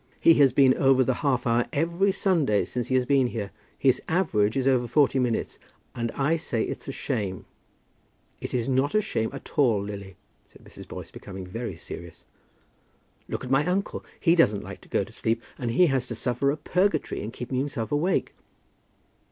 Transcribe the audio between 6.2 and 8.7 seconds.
say it's a shame." "It is